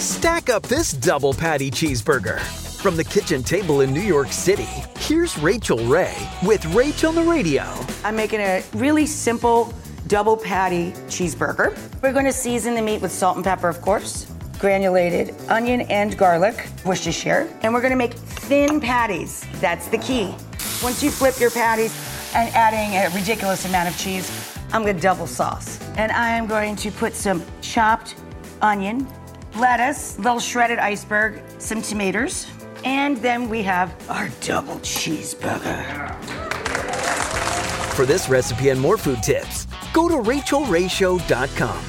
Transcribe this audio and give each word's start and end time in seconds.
Stack 0.00 0.48
up 0.48 0.62
this 0.62 0.92
double 0.92 1.34
patty 1.34 1.70
cheeseburger. 1.70 2.40
From 2.80 2.96
the 2.96 3.04
kitchen 3.04 3.42
table 3.42 3.82
in 3.82 3.92
New 3.92 4.00
York 4.00 4.32
City, 4.32 4.66
here's 4.96 5.36
Rachael 5.36 5.84
Ray 5.84 6.16
with 6.42 6.62
Rach 6.72 7.06
on 7.06 7.14
the 7.14 7.22
Radio. 7.22 7.64
I'm 8.02 8.16
making 8.16 8.40
a 8.40 8.64
really 8.72 9.04
simple 9.04 9.74
double 10.06 10.38
patty 10.38 10.92
cheeseburger. 11.08 11.78
We're 12.00 12.14
going 12.14 12.24
to 12.24 12.32
season 12.32 12.74
the 12.74 12.80
meat 12.80 13.02
with 13.02 13.12
salt 13.12 13.36
and 13.36 13.44
pepper, 13.44 13.68
of 13.68 13.82
course, 13.82 14.32
granulated 14.58 15.34
onion 15.50 15.82
and 15.82 16.16
garlic, 16.16 16.66
Worcestershire, 16.86 17.46
and 17.60 17.74
we're 17.74 17.82
going 17.82 17.92
to 17.92 17.96
make 17.98 18.14
thin 18.14 18.80
patties. 18.80 19.44
That's 19.60 19.88
the 19.88 19.98
key. 19.98 20.34
Once 20.82 21.02
you 21.02 21.10
flip 21.10 21.38
your 21.38 21.50
patties 21.50 21.92
and 22.34 22.48
adding 22.54 22.96
a 22.96 23.14
ridiculous 23.14 23.66
amount 23.66 23.90
of 23.90 23.98
cheese, 23.98 24.56
I'm 24.72 24.80
going 24.82 24.96
to 24.96 25.02
double 25.02 25.26
sauce. 25.26 25.78
And 25.98 26.10
I 26.10 26.30
am 26.30 26.46
going 26.46 26.74
to 26.76 26.90
put 26.90 27.12
some 27.12 27.44
chopped 27.60 28.14
onion, 28.62 29.06
lettuce, 29.56 30.18
little 30.18 30.40
shredded 30.40 30.78
iceberg, 30.78 31.42
some 31.58 31.82
tomatoes, 31.82 32.46
and 32.84 33.16
then 33.18 33.48
we 33.48 33.62
have 33.62 33.94
our 34.08 34.30
double 34.40 34.76
cheeseburger. 34.76 36.14
For 37.94 38.06
this 38.06 38.28
recipe 38.28 38.70
and 38.70 38.80
more 38.80 38.96
food 38.96 39.22
tips, 39.22 39.66
go 39.92 40.08
to 40.08 40.14
rachaelrayshow.com. 40.14 41.84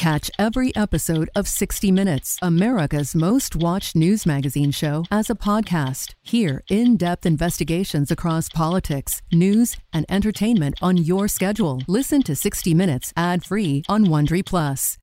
Catch 0.00 0.30
every 0.38 0.74
episode 0.74 1.28
of 1.36 1.46
60 1.46 1.92
Minutes, 1.92 2.38
America's 2.40 3.14
most 3.14 3.54
watched 3.54 3.94
news 3.94 4.24
magazine 4.24 4.70
show, 4.70 5.04
as 5.10 5.28
a 5.28 5.34
podcast. 5.34 6.14
Hear 6.22 6.62
in 6.70 6.96
depth 6.96 7.26
investigations 7.26 8.10
across 8.10 8.48
politics, 8.48 9.20
news, 9.30 9.76
and 9.92 10.06
entertainment 10.08 10.76
on 10.80 10.96
your 10.96 11.28
schedule. 11.28 11.82
Listen 11.86 12.22
to 12.22 12.34
60 12.34 12.72
Minutes 12.72 13.12
ad 13.14 13.44
free 13.44 13.82
on 13.90 14.06
Wondery 14.06 14.42
Plus. 14.42 14.96